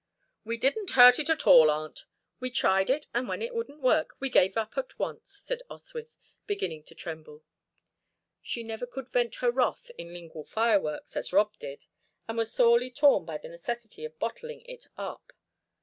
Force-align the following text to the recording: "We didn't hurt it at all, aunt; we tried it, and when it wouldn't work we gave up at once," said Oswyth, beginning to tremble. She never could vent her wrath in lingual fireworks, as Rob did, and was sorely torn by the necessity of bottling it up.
"We 0.43 0.57
didn't 0.57 0.89
hurt 0.93 1.19
it 1.19 1.29
at 1.29 1.45
all, 1.45 1.69
aunt; 1.69 2.05
we 2.39 2.49
tried 2.49 2.89
it, 2.89 3.05
and 3.13 3.27
when 3.27 3.39
it 3.43 3.53
wouldn't 3.53 3.83
work 3.83 4.15
we 4.19 4.31
gave 4.31 4.57
up 4.57 4.75
at 4.75 4.97
once," 4.97 5.43
said 5.45 5.61
Oswyth, 5.69 6.17
beginning 6.47 6.81
to 6.85 6.95
tremble. 6.95 7.43
She 8.41 8.63
never 8.63 8.87
could 8.87 9.09
vent 9.09 9.35
her 9.35 9.51
wrath 9.51 9.91
in 9.99 10.11
lingual 10.11 10.45
fireworks, 10.45 11.15
as 11.15 11.31
Rob 11.31 11.55
did, 11.59 11.85
and 12.27 12.35
was 12.35 12.51
sorely 12.51 12.89
torn 12.89 13.25
by 13.25 13.37
the 13.37 13.49
necessity 13.49 14.03
of 14.03 14.17
bottling 14.17 14.61
it 14.65 14.87
up. 14.97 15.33